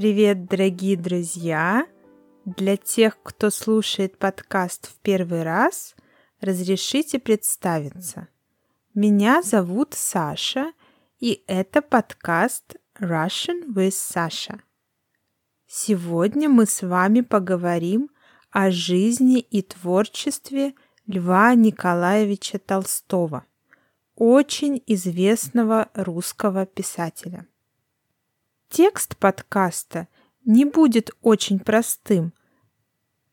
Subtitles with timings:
[0.00, 1.86] Привет, дорогие друзья!
[2.46, 5.94] Для тех, кто слушает подкаст в первый раз,
[6.40, 8.28] разрешите представиться.
[8.94, 10.72] Меня зовут Саша,
[11.18, 14.60] и это подкаст Russian with Sasha.
[15.66, 18.08] Сегодня мы с вами поговорим
[18.50, 20.72] о жизни и творчестве
[21.06, 23.44] Льва Николаевича Толстого,
[24.14, 27.46] очень известного русского писателя.
[28.70, 30.06] Текст подкаста
[30.44, 32.32] не будет очень простым,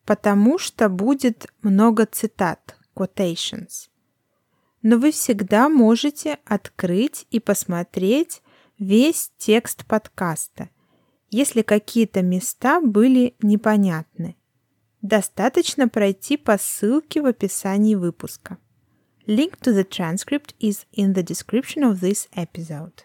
[0.04, 3.88] потому что будет много цитат, quotations.
[4.82, 8.42] Но вы всегда можете открыть и посмотреть
[8.80, 10.70] весь текст подкаста,
[11.30, 14.36] если какие-то места были непонятны.
[15.02, 18.58] Достаточно пройти по ссылке в описании выпуска.
[19.28, 23.04] Link to the transcript is in the description of this episode.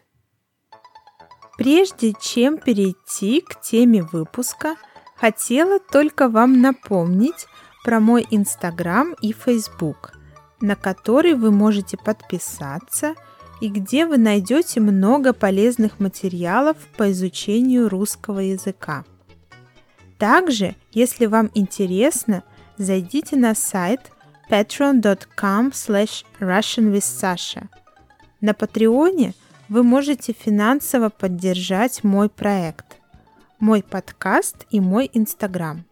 [1.57, 4.75] Прежде чем перейти к теме выпуска,
[5.15, 7.45] хотела только вам напомнить
[7.83, 10.13] про мой Инстаграм и Фейсбук,
[10.61, 13.13] на который вы можете подписаться
[13.61, 19.05] и где вы найдете много полезных материалов по изучению русского языка.
[20.17, 22.43] Также, если вам интересно,
[22.77, 24.11] зайдите на сайт
[24.49, 27.67] patreon.com slash russianwithsasha.
[28.41, 29.35] На Патреоне–
[29.73, 32.97] вы можете финансово поддержать мой проект,
[33.59, 35.83] мой подкаст и мой Инстаграм.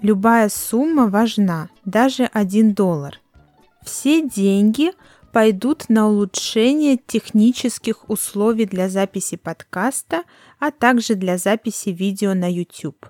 [0.00, 3.20] Любая сумма важна, даже 1 доллар.
[3.84, 4.90] Все деньги
[5.32, 10.24] пойдут на улучшение технических условий для записи подкаста,
[10.58, 13.06] а также для записи видео на YouTube.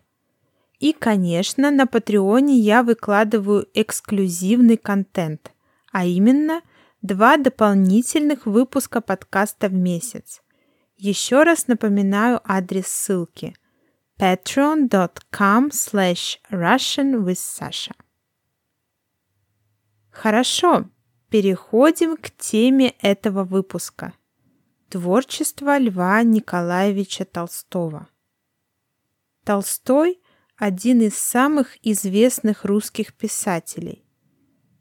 [0.78, 5.53] И, конечно, на Патреоне я выкладываю эксклюзивный контент,
[5.91, 6.61] а именно
[7.03, 10.43] два дополнительных выпуска подкаста в месяц.
[10.97, 13.56] Еще раз напоминаю адрес ссылки
[14.19, 17.94] patreon.com slash russian with Sasha.
[20.10, 20.91] Хорошо,
[21.31, 24.12] переходим к теме этого выпуска.
[24.91, 28.09] Творчество Льва Николаевича Толстого.
[29.44, 30.21] Толстой–
[30.56, 34.05] один из самых известных русских писателей.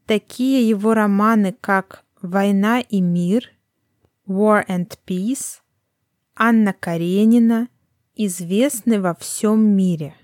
[0.06, 3.50] Такие его романы, как «Война и мир»,
[4.28, 5.62] «War and Peace»,
[6.36, 7.70] Анна Каренина
[8.16, 10.16] известны во всем мире.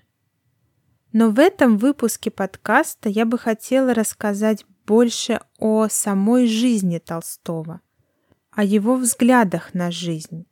[1.13, 7.81] Но в этом выпуске подкаста я бы хотела рассказать больше о самой жизни Толстого,
[8.51, 10.45] о его взглядах на жизнь.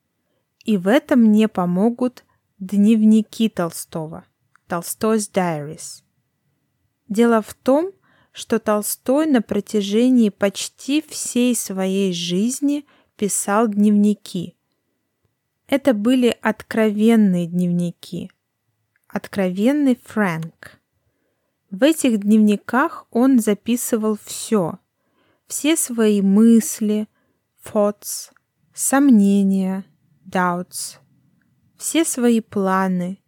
[0.64, 2.24] И в этом мне помогут
[2.60, 4.26] дневники Толстого,
[4.70, 6.04] Толстой's Diaries.
[7.10, 7.92] Дело в том,
[8.34, 12.86] что Толстой на протяжении почти всей своей жизни
[13.16, 14.58] писал дневники.
[15.68, 18.32] Это были откровенные дневники.
[19.08, 20.80] Откровенный Фрэнк.
[21.70, 24.80] В этих дневниках он записывал все.
[25.48, 27.08] Все свои мысли,
[27.64, 28.32] thoughts,
[28.74, 29.86] сомнения,
[30.26, 30.98] doubts,
[31.78, 33.20] все свои планы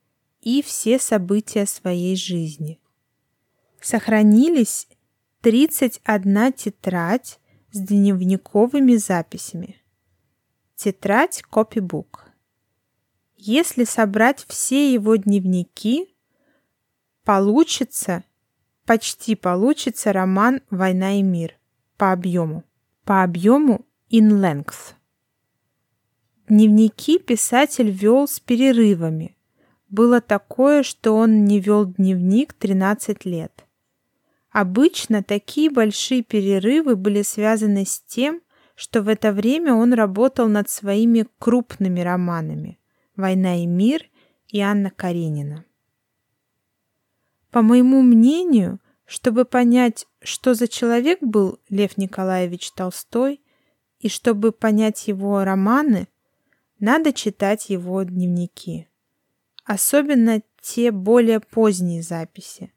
[0.42, 2.80] и все события своей жизни.
[3.80, 4.88] Сохранились
[5.46, 7.40] 31 тетрадь
[7.72, 9.80] с дневниковыми записями.
[10.76, 12.32] Тетрадь копибук.
[13.38, 16.16] Если собрать все его дневники,
[17.24, 18.24] получится,
[18.88, 21.54] почти получится роман «Война и мир»
[21.96, 22.64] по объему.
[23.04, 24.96] По объему in length.
[26.50, 29.38] Дневники писатель вел с перерывами.
[29.90, 33.65] Было такое, что он не вел дневник 13 лет.
[34.56, 38.42] Обычно такие большие перерывы были связаны с тем,
[38.74, 42.80] что в это время он работал над своими крупными романами
[43.18, 44.10] «Война и мир»
[44.48, 45.66] и «Анна Каренина».
[47.52, 53.42] По моему мнению, чтобы понять, что за человек был Лев Николаевич Толстой,
[54.00, 56.08] и чтобы понять его романы,
[56.80, 58.88] надо читать его дневники.
[59.66, 62.72] Особенно те более поздние записи,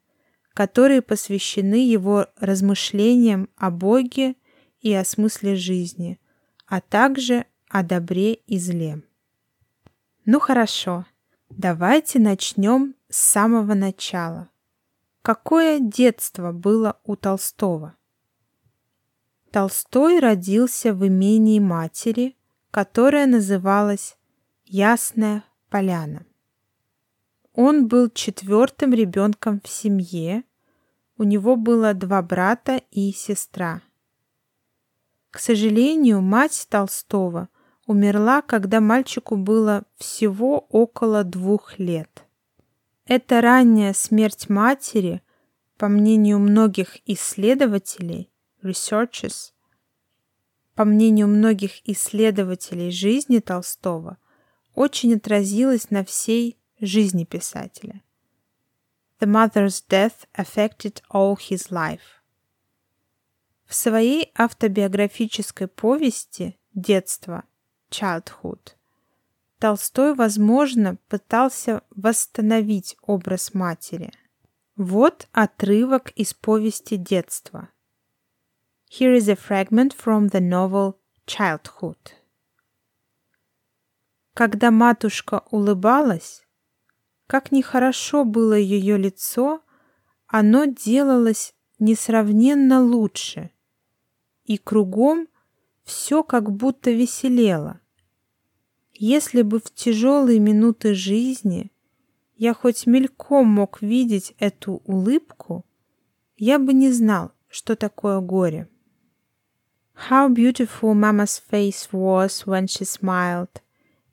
[0.59, 4.35] которые посвящены его размышлениям о Боге
[4.81, 6.19] и о смысле жизни,
[6.67, 9.01] а также о добре и зле.
[10.25, 11.07] Ну хорошо,
[11.49, 14.49] давайте начнем с самого начала.
[15.23, 17.95] Какое детство было у Толстого?
[19.53, 22.37] Толстой родился в имении матери,
[22.73, 24.17] которая называлась
[24.65, 26.27] Ясная Поляна.
[27.55, 30.43] Он был четвертым ребенком в семье,
[31.19, 33.83] у него было два брата и сестра.
[35.31, 37.49] К сожалению, мать Толстого
[37.87, 42.25] умерла, когда мальчику было всего около двух лет.
[43.05, 45.23] Эта ранняя смерть матери,
[45.77, 48.31] по мнению многих исследователей,
[48.63, 49.53] researchers,
[50.75, 54.19] по мнению многих исследователей жизни Толстого,
[54.75, 58.03] очень отразилась на всей жизни писателя.
[59.21, 62.23] The mother's death affected all his life.
[63.67, 67.45] В своей автобиографической повести «Детство»
[67.91, 68.75] Childhood
[69.59, 74.13] Толстой, возможно, пытался восстановить образ матери.
[74.77, 77.71] Вот отрывок из повести «Детство».
[78.89, 82.13] Here is a fragment from the novel Childhood.
[84.35, 86.47] Когда матушка улыбалась,
[87.29, 89.63] как нехорошо было ее лицо,
[90.27, 93.51] оно делалось несравненно лучше,
[94.45, 95.29] и кругом
[95.85, 97.81] все как будто веселело.
[98.95, 101.71] Если бы в тяжелые минуты жизни
[102.35, 105.67] я хоть мельком мог видеть эту улыбку,
[106.39, 108.69] я бы не знал, что такое горе.
[110.09, 113.61] How beautiful Mama's face was when she smiled.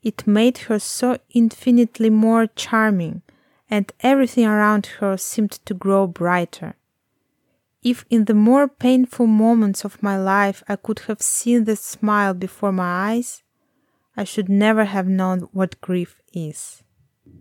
[0.01, 3.21] It made her so infinitely more charming,
[3.69, 6.75] and everything around her seemed to grow brighter.
[7.83, 12.33] If in the more painful moments of my life I could have seen the smile
[12.33, 13.43] before my eyes,
[14.15, 16.83] I should never have known what grief is.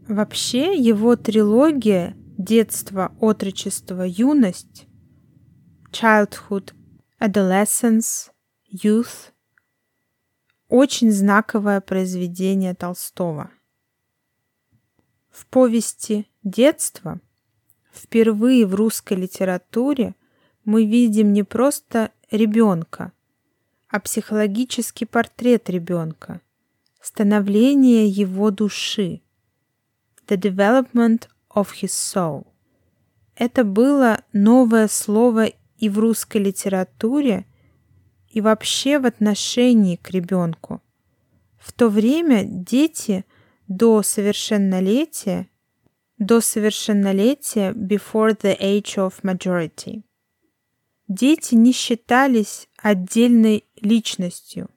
[0.09, 4.87] Вообще, его трилогия «Детство, отрочество, юность»
[5.93, 6.73] Childhood,
[7.21, 8.31] Adolescence,
[8.71, 9.33] Youth–
[10.68, 13.52] очень знаковое произведение Толстого.
[15.30, 17.20] В повести «Детство»
[17.94, 20.16] впервые в русской литературе
[20.64, 23.12] мы видим не просто ребенка,
[23.90, 26.42] а психологический портрет ребенка,
[27.02, 29.22] становление его души,
[30.28, 32.48] the development of his soul.
[33.36, 35.48] Это было новое слово
[35.78, 37.46] и в русской литературе,
[38.36, 40.84] и вообще в отношении к ребенку.
[41.58, 43.24] В то время дети
[43.70, 45.48] до совершеннолетия,
[46.18, 50.04] до совершеннолетия before the age of majority.
[51.08, 54.70] Дети не считались отдельной личностью.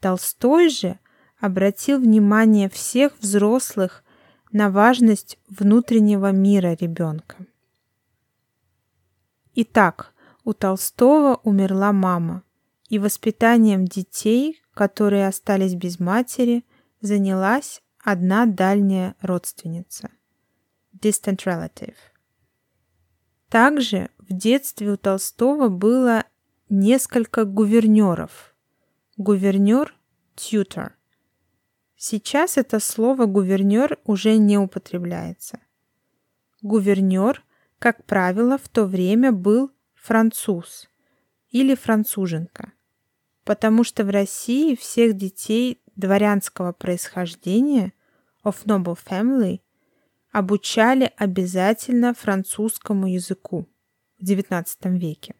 [0.00, 0.98] Толстой же
[1.40, 4.04] обратил внимание всех взрослых
[4.52, 7.46] на важность внутреннего мира ребенка.
[9.54, 10.13] Итак,
[10.44, 12.42] у Толстого умерла мама,
[12.88, 16.64] и воспитанием детей, которые остались без матери,
[17.00, 20.10] занялась одна дальняя родственница–
[21.00, 21.96] distant relative.
[23.48, 26.24] Также в детстве у Толстого было
[26.68, 28.54] несколько гувернеров.
[29.16, 29.94] Гувернер–
[30.36, 30.90] tutor.
[31.96, 35.60] Сейчас это слово гувернер уже не употребляется.
[36.60, 37.42] Гувернер,
[37.78, 39.70] как правило, в то время был
[40.04, 40.86] француз
[41.48, 42.74] или француженка,
[43.42, 47.94] потому что в России всех детей дворянского происхождения
[48.44, 49.62] of noble family
[50.30, 53.66] обучали обязательно французскому языку
[54.18, 54.66] в XIX
[54.98, 55.36] веке.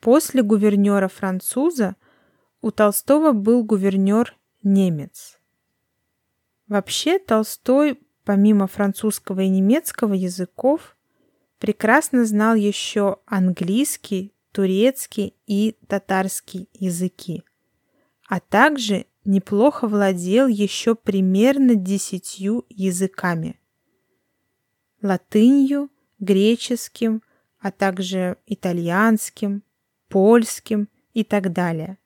[0.00, 1.94] После гувернера француза
[2.62, 5.38] у Толстого был гувернер немец.
[6.66, 10.91] Вообще Толстой, помимо французского и немецкого языков,
[11.62, 17.44] прекрасно знал еще английский, турецкий и татарский языки,
[18.28, 23.60] а также неплохо владел еще примерно десятью языками.
[25.02, 25.88] Латынью,
[26.18, 27.22] греческим,
[27.60, 29.62] а также итальянским,
[30.08, 31.96] польским и так далее.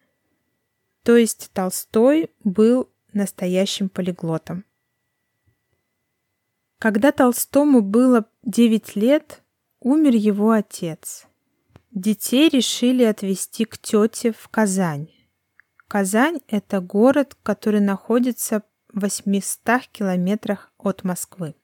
[1.03, 4.67] То есть Толстой был настоящим полиглотом.
[6.79, 9.43] Когда Толстому было 9 лет,
[9.87, 11.27] умер его отец.
[11.93, 15.09] Детей решили отвезти к тете в Казань.
[15.87, 21.55] Казань– это город, который находится в 800 километрах от Москвы.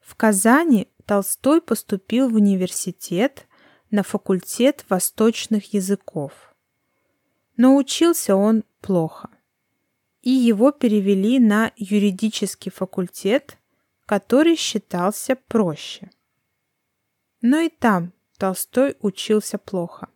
[0.00, 3.46] В Казани Толстой поступил в университет
[3.92, 6.32] на факультет восточных языков.
[7.56, 9.30] Но учился он плохо.
[10.22, 13.58] И его перевели на юридический факультет,
[14.06, 16.10] который считался проще.
[17.46, 20.08] Но и там Толстой учился плохо.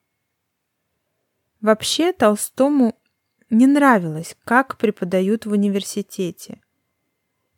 [1.61, 2.99] Вообще Толстому
[3.51, 6.63] не нравилось, как преподают в университете.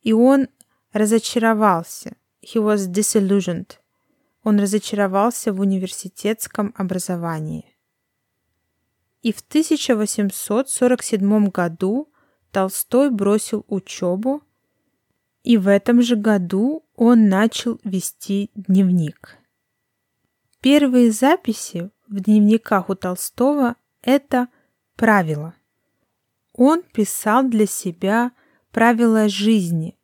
[0.02, 0.48] И он
[0.92, 2.16] разочаровался.
[2.42, 3.78] He was disillusioned.
[4.42, 7.76] Он разочаровался в университетском образовании.
[9.22, 12.12] И в 1847 году
[12.50, 14.42] Толстой бросил учебу,
[15.44, 19.39] и в этом же году он начал вести дневник.
[20.60, 24.48] Первые записи в дневниках у Толстого– это
[24.94, 25.54] правила.
[26.52, 28.32] Он писал для себя
[28.70, 29.98] правила жизни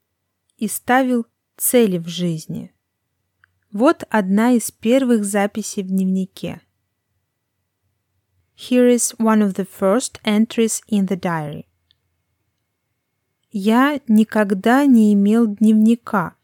[0.56, 1.26] и ставил
[1.58, 2.72] цели в жизни.
[3.70, 6.62] Вот одна из первых записей в дневнике.
[8.56, 11.66] Here is one of the first entries in the diary.
[13.50, 16.35] Я никогда не имел дневника,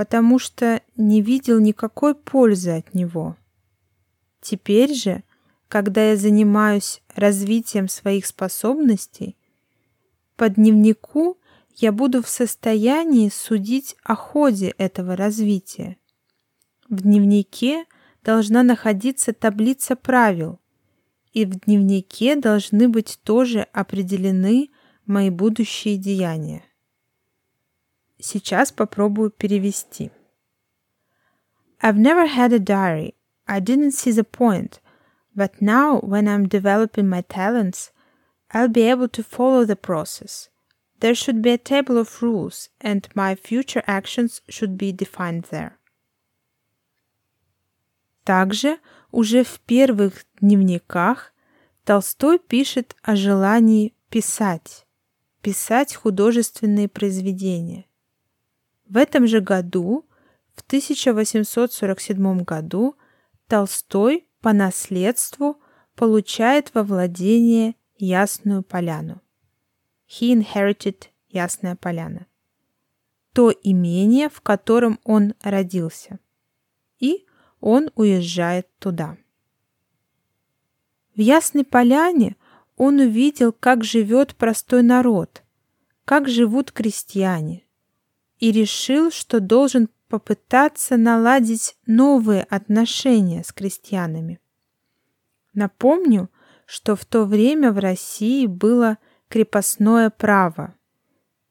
[0.00, 3.36] потому что не видел никакой пользы от него.
[4.40, 5.24] Теперь же,
[5.68, 9.36] когда я занимаюсь развитием своих способностей,
[10.36, 11.36] по дневнику
[11.76, 15.98] я буду в состоянии судить о ходе этого развития.
[16.88, 17.84] В дневнике
[18.24, 20.60] должна находиться таблица правил,
[21.34, 24.70] и в дневнике должны быть тоже определены
[25.04, 26.62] мои будущие деяния.
[28.20, 30.10] Сейчас попробую перевести.
[31.80, 33.14] I've never had a diary.
[33.46, 34.80] I didn't see the point.
[35.34, 37.92] But now, when I'm developing my talents,
[38.52, 40.50] I'll be able to follow the process.
[41.00, 45.78] There should be a table of rules, and my future actions should be defined there.
[48.24, 48.78] Также
[49.10, 51.32] уже в первых дневниках
[51.84, 54.86] Толстой пишет о желании писать,
[55.40, 57.86] писать художественные произведения.
[58.90, 60.04] В этом же году,
[60.56, 62.96] в 1847 году,
[63.46, 65.60] Толстой по наследству
[65.94, 69.20] получает во владение Ясную Поляну.
[70.08, 72.26] He inherited Ясная Поляна.
[73.32, 76.18] То имение, в котором он родился.
[76.98, 77.26] И
[77.60, 79.16] он уезжает туда.
[81.14, 82.34] В Ясной Поляне
[82.76, 85.44] он увидел, как живет простой народ,
[86.04, 87.64] как живут крестьяне,
[88.40, 94.40] и решил, что должен попытаться наладить новые отношения с крестьянами.
[95.54, 96.30] Напомню,
[96.66, 100.74] что в то время в России было крепостное право,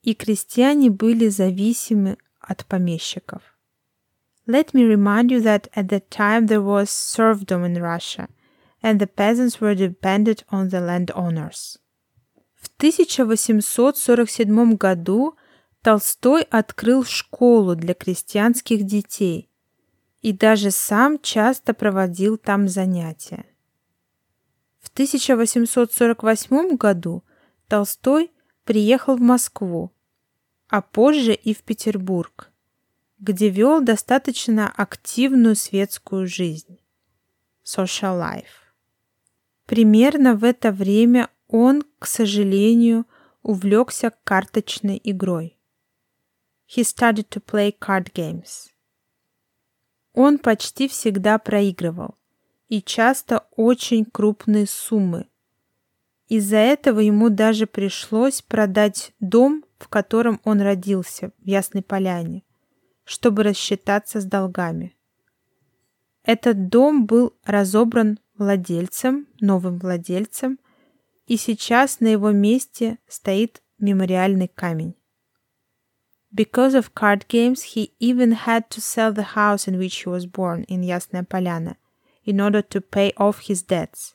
[0.02, 3.42] и крестьяне были зависимы от помещиков.
[4.48, 8.28] Let me remind you that at that time there was serfdom in Russia,
[8.82, 11.78] and the peasants were dependent on the landowners.
[12.56, 15.36] В 1847 году
[15.82, 19.50] Толстой открыл школу для крестьянских детей
[20.22, 23.46] и даже сам часто проводил там занятия.
[24.82, 27.24] В 1848 году
[27.70, 28.30] Толстой
[28.66, 29.94] приехал в Москву,
[30.68, 32.52] а позже и в Петербург,
[33.18, 36.78] где вел достаточно активную светскую жизнь–
[37.64, 38.68] social life.
[39.66, 43.06] Примерно в это время он, к сожалению,
[43.44, 45.59] увлекся карточной игрой
[46.70, 48.70] he started to play card games.
[50.14, 52.16] Он почти всегда проигрывал,
[52.68, 55.28] и часто очень крупные суммы.
[56.28, 62.44] Из-за этого ему даже пришлось продать дом, в котором он родился, в Ясной Поляне,
[63.04, 64.96] чтобы рассчитаться с долгами.
[66.24, 70.60] Этот дом был разобран владельцем, новым владельцем,
[71.26, 74.99] и сейчас на его месте стоит мемориальный камень.
[76.35, 80.27] Because of card games, he even had to sell the house in which he was
[80.27, 81.77] born in Yasnaya Polyana
[82.25, 84.15] in order to pay off his debts.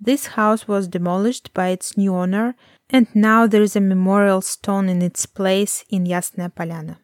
[0.00, 2.54] This house was demolished by its new owner,
[2.88, 6.96] and now there is a memorial stone in its place in Yasnaya Polyana.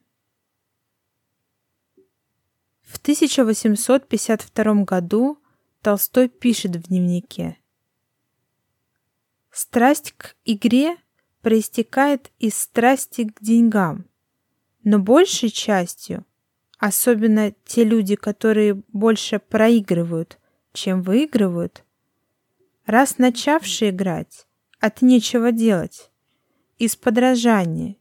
[2.83, 5.39] В 1852 году
[5.83, 7.59] Толстой пишет в дневнике
[9.51, 10.97] «Страсть к игре
[11.43, 14.12] проистекает из страсти к деньгам –
[14.84, 16.26] но большей частью,
[16.78, 20.38] особенно те люди, которые больше проигрывают,
[20.74, 21.84] чем выигрывают,
[22.86, 24.48] раз начавшие играть,
[24.80, 26.12] от нечего делать,
[26.78, 27.96] из подражания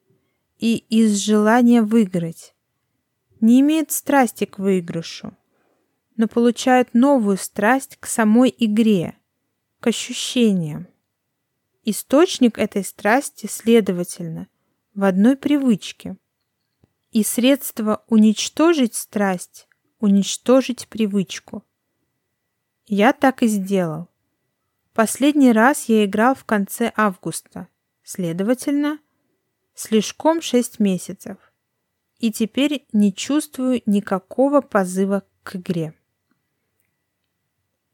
[0.59, 2.55] и из желания выиграть,
[3.41, 5.37] не имеют страсти к выигрышу,
[6.17, 9.17] но получают новую страсть к самой игре,
[9.81, 10.89] к ощущениям.
[11.85, 14.49] Источник этой страсти, следовательно,
[14.95, 16.17] в одной привычке
[17.13, 19.69] и средство уничтожить страсть,
[20.01, 21.63] уничтожить привычку.
[22.87, 24.09] Я так и сделал.
[24.95, 27.69] Последний раз я играл в конце августа,
[28.03, 28.99] следовательно,
[29.75, 31.37] слишком шесть месяцев,
[32.19, 35.95] и теперь не чувствую никакого позыва к игре.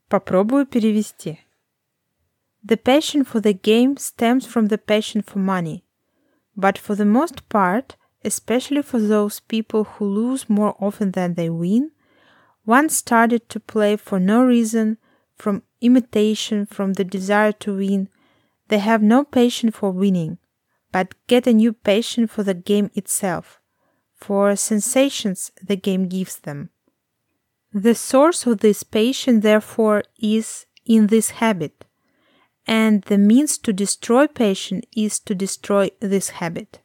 [0.08, 1.40] Попробую перевести.
[2.64, 5.84] The passion for the game stems from the passion for money.
[6.56, 11.48] But for the most part, especially for those people who lose more often than they
[11.48, 11.90] win,
[12.64, 14.98] one started to play for no reason,
[15.36, 18.08] from imitation, from the desire to win.
[18.68, 20.38] They have no passion for winning,
[20.92, 23.60] but get a new passion for the game itself,
[24.14, 26.70] for sensations the game gives them.
[27.72, 31.84] The source of this passion, therefore, is in this habit,
[32.66, 36.80] and the means to destroy passion is to destroy this habit.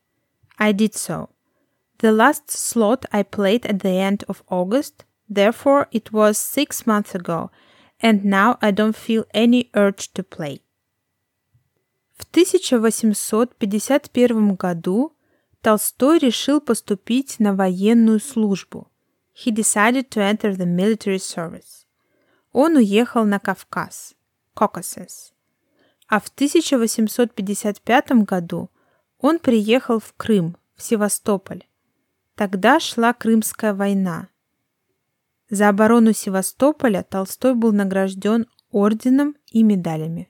[0.59, 1.29] I did so.
[1.99, 7.15] The last slot I played at the end of August, therefore it was six months
[7.15, 7.51] ago,
[8.01, 10.63] and now I don't feel any urge to play.
[12.17, 15.13] В 1851 году
[15.63, 18.91] Толстой решил поступить на военную службу.
[19.35, 21.87] He decided to enter the military service.
[22.53, 24.15] Он уехал на Кавказ,
[24.57, 25.33] Caucasus.
[26.09, 28.71] А в 1855 году
[29.24, 31.66] он приехал в Крым, в Севастополь.
[32.36, 34.28] Тогда шла Крымская война.
[35.50, 40.30] За оборону Севастополя Толстой был награжден орденом и медалями.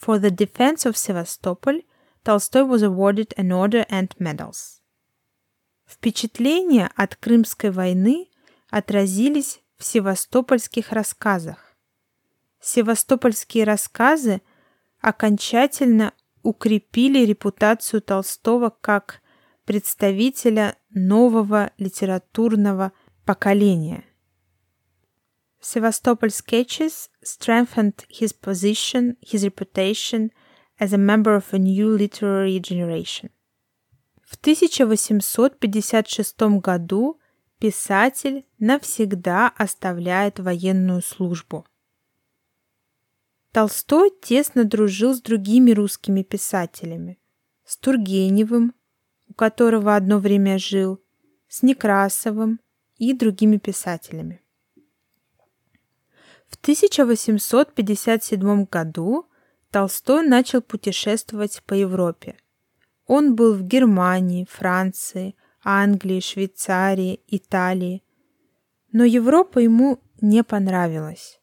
[0.00, 1.82] For the defense of Sevastopol,
[2.24, 4.80] Tolstoy was awarded an order and medals.
[5.84, 8.28] Впечатления от Крымской войны
[8.70, 11.74] отразились в севастопольских рассказах.
[12.60, 14.42] Севастопольские рассказы
[15.00, 19.20] окончательно укрепили репутацию Толстого как
[19.64, 22.92] представителя нового литературного
[23.24, 24.04] поколения.
[25.60, 30.32] Sevastopol sketches strengthened his position, his reputation
[30.78, 33.30] as a member of a new literary generation.
[34.24, 37.20] В 1856 году
[37.58, 41.66] писатель навсегда оставляет военную службу.
[43.52, 47.18] Толстой тесно дружил с другими русскими писателями,
[47.64, 48.74] с Тургеневым,
[49.28, 51.02] у которого одно время жил,
[51.48, 52.60] с Некрасовым
[52.96, 54.40] и другими писателями.
[56.46, 59.26] В 1857 году
[59.70, 62.36] Толстой начал путешествовать по Европе.
[63.06, 65.34] Он был в Германии, Франции,
[65.64, 68.04] Англии, Швейцарии, Италии.
[68.92, 71.39] Но Европа ему не понравилась.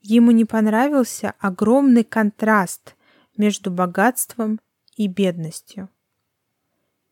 [0.00, 2.96] Ему не понравился огромный контраст
[3.36, 4.60] между богатством
[4.96, 5.88] и бедностью.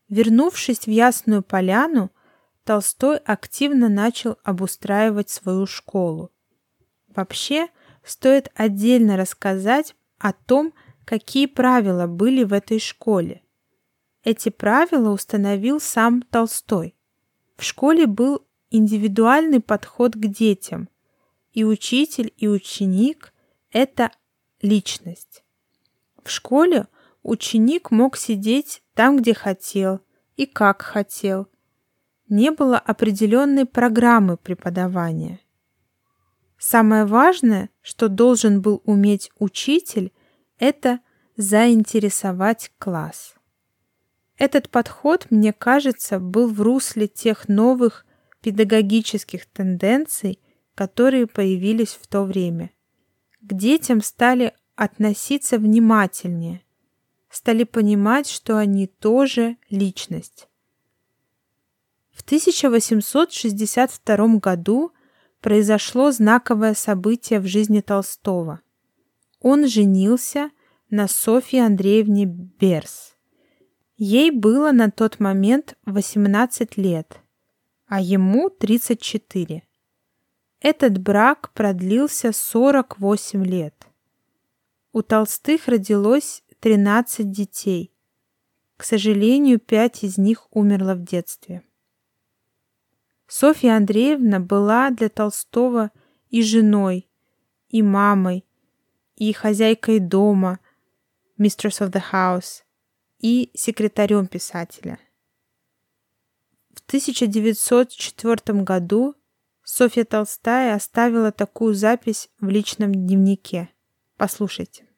[0.08, 2.10] Вернувшись в Ясную Поляну,
[2.64, 6.30] Толстой активно начал обустраивать свою школу.
[7.08, 7.68] Вообще,
[8.04, 10.72] стоит отдельно рассказать о том,
[11.04, 13.42] какие правила были в этой школе.
[14.22, 16.94] Эти правила установил сам Толстой.
[17.56, 20.88] В школе был индивидуальный подход к детям,
[21.58, 23.34] и учитель, и ученик–
[23.72, 24.12] это
[24.62, 25.42] личность.
[26.22, 26.86] В школе
[27.24, 30.00] ученик мог сидеть там, где хотел
[30.36, 31.48] и как хотел.
[32.28, 35.40] Не было определенной программы преподавания.
[36.58, 40.12] Самое важное, что должен был уметь учитель,
[40.60, 41.00] это
[41.36, 43.34] заинтересовать класс.
[44.36, 48.06] Этот подход, мне кажется, был в русле тех новых
[48.42, 50.38] педагогических тенденций,
[50.78, 52.70] которые появились в то время.
[53.40, 56.62] К детям стали относиться внимательнее,
[57.28, 60.48] стали понимать, что они тоже личность.
[62.12, 64.92] В 1862 году
[65.40, 68.60] произошло знаковое событие в жизни Толстого.
[69.40, 70.52] Он женился
[70.90, 73.16] на Софье Андреевне Берс.
[73.96, 77.18] Ей было на тот момент 18 лет,
[77.88, 79.64] а ему 34.
[80.60, 83.86] Этот брак продлился 48 лет.
[84.92, 87.92] У Толстых родилось 13 детей.
[88.76, 91.62] К сожалению, пять из них умерло в детстве.
[93.28, 95.92] Софья Андреевна была для Толстого
[96.30, 97.08] и женой,
[97.68, 98.44] и мамой,
[99.14, 100.58] и хозяйкой дома,
[101.38, 102.64] mistress of the house,
[103.20, 104.98] и секретарем писателя.
[106.74, 109.14] В 1904 году
[109.70, 113.68] Софья Толстая оставила такую запись в личном дневнике.
[114.16, 114.88] Послушайте.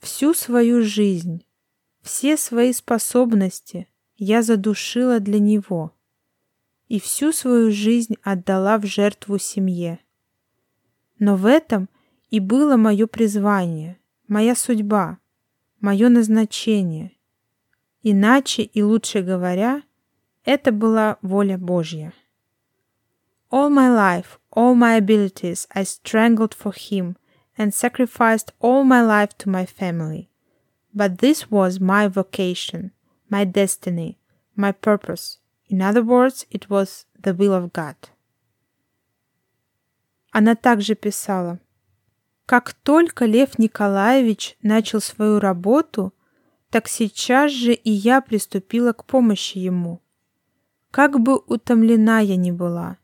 [0.00, 1.46] Всю свою жизнь,
[2.02, 5.92] все свои способности я задушила для него
[6.88, 10.00] и всю свою жизнь отдала в жертву семье.
[11.20, 11.88] Но в этом
[12.30, 15.18] и было мое призвание, моя судьба,
[15.78, 17.12] мое назначение.
[18.02, 19.84] Иначе и лучше говоря,
[20.42, 22.12] это была воля Божья.
[23.54, 27.16] All my life, all my abilities I strangled for him
[27.56, 30.28] and sacrificed all my life to my family.
[30.92, 32.90] But this was my vocation,
[33.28, 34.18] my destiny,
[34.56, 35.38] my purpose.
[35.68, 37.94] In other words, it was the will of God.
[40.32, 41.60] Она также писала,
[42.46, 46.12] «Как только Лев Николаевич начал свою работу,
[46.70, 50.00] так сейчас же и я приступила к помощи ему.
[50.90, 52.98] Как бы утомлена я ни была,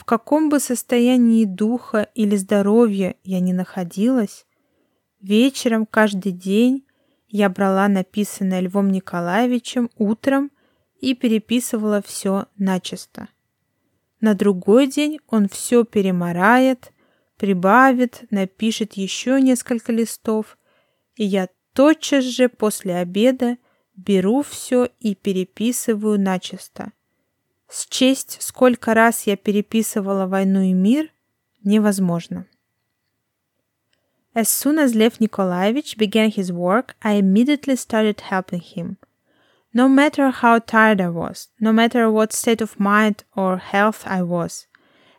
[0.00, 4.46] в каком бы состоянии духа или здоровья я ни находилась,
[5.20, 6.86] вечером каждый день
[7.28, 10.52] я брала написанное Львом Николаевичем утром
[11.02, 13.28] и переписывала все начисто.
[14.22, 16.92] На другой день он все перемарает,
[17.36, 20.56] прибавит, напишет еще несколько листов,
[21.14, 23.58] и я тотчас же после обеда
[23.96, 26.92] беру все и переписываю начисто.
[27.69, 31.09] Счесть, сколько раз я переписывала «Войну и мир»
[31.63, 32.45] невозможно.
[34.33, 39.07] As soon as Lev Nikolaevich began his work, I immediately started helping him –
[39.75, 44.21] No matter how tired I was, no matter what state of mind or health I
[44.21, 44.67] was,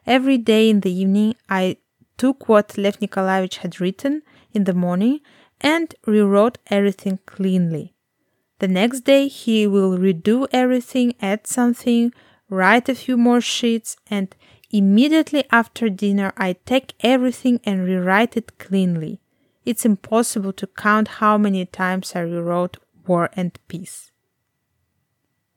[0.07, 1.77] every day in the evening I
[2.17, 4.23] took what Lev Nikolaevich had written
[4.55, 5.21] in the morning
[5.61, 7.93] and rewrote everything cleanly.
[8.59, 12.15] The next day he will redo everything, add something,
[12.52, 14.36] write a few more sheets, and
[14.70, 19.20] immediately after dinner I take everything and rewrite it cleanly.
[19.66, 24.12] It's impossible to count how many times I rewrote War and Peace.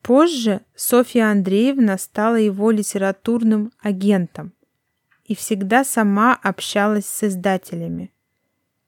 [0.02, 4.52] Позже Софья Андреевна стала его литературным агентом
[5.24, 8.12] и всегда сама общалась с издателями.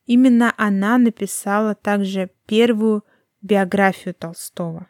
[0.04, 3.02] Именно она написала также первую
[3.40, 4.88] биографию Толстого.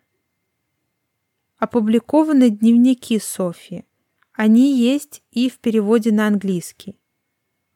[1.58, 3.84] Опубликованы дневники Софьи.
[4.32, 6.98] Они есть и в переводе на английский.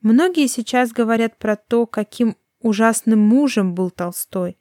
[0.02, 4.58] Многие сейчас говорят про то, каким ужасным мужем был Толстой,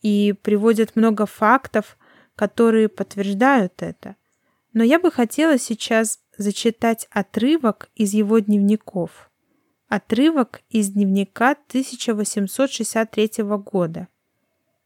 [0.00, 1.98] и приводят много фактов
[2.38, 4.14] которые подтверждают это.
[4.72, 9.28] Но я бы хотела сейчас зачитать отрывок из его дневников.
[9.88, 14.06] Отрывок из дневника 1863 года,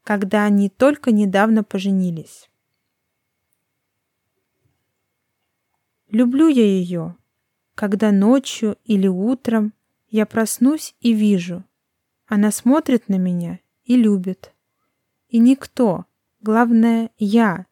[0.03, 2.48] когда они только недавно поженились.
[6.12, 7.16] Люблю я ее,
[7.75, 9.72] когда ночью или утром
[10.09, 11.64] я проснусь и вижу.
[12.27, 14.53] Она смотрит на меня и любит.
[15.29, 16.07] И никто,
[16.42, 17.66] Главное, я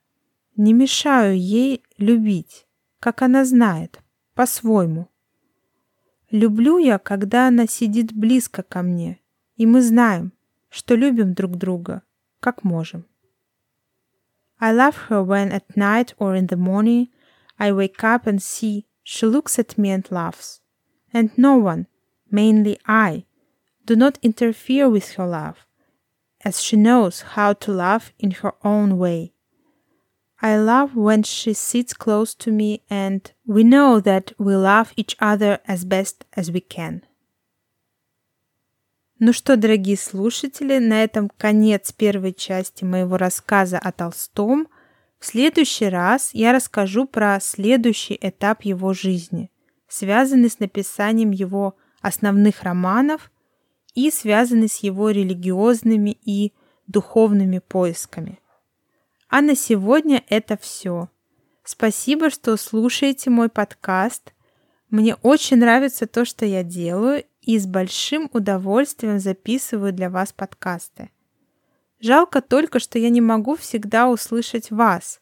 [0.55, 2.69] не мешаю ей любить,
[3.01, 3.99] как она знает,
[4.35, 5.09] по-своему.
[6.31, 9.19] Люблю я, когда она сидит близко ко мне,
[9.57, 10.33] и мы знаем,
[10.69, 12.03] что любим друг друга,
[12.39, 13.05] как можем.
[14.61, 17.09] I love her when at night or in the morning
[17.60, 20.62] I wake up and see she looks at me and laughs.
[21.14, 21.88] And no one,
[22.30, 23.26] mainly I,
[23.86, 25.66] do not interfere with her love.
[26.46, 29.34] as she knows how to love in her own way.
[30.42, 35.16] I love when she sits close to me and we know that we love each
[35.20, 37.02] other as best as we can.
[39.18, 44.68] Ну что, дорогие слушатели, на этом конец первой части моего рассказа о Толстом.
[45.21, 49.53] В следующий раз я расскажу про следующий этап его жизни,
[49.87, 53.31] связанный с написанием его основных романов–
[53.95, 56.53] и связаны с его религиозными и
[56.87, 58.39] духовными поисками.
[59.29, 61.09] А на сегодня это все.
[61.65, 64.33] Спасибо, что слушаете мой подкаст.
[64.89, 71.11] Мне очень нравится то, что я делаю, и с большим удовольствием записываю для вас подкасты.
[72.01, 75.21] Жалко только, что я не могу всегда услышать вас.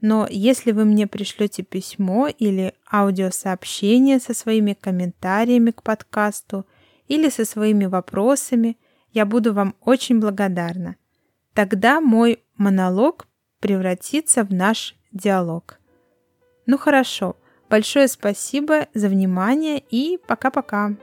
[0.00, 6.66] Но если вы мне пришлете письмо или аудиосообщение со своими комментариями к подкасту–
[7.08, 8.76] или со своими вопросами,
[9.12, 10.96] я буду вам очень благодарна.
[11.54, 13.26] Тогда мой монолог
[13.60, 15.78] превратится в наш диалог.
[16.66, 17.36] Ну хорошо,
[17.70, 20.96] большое спасибо за внимание и пока-пока.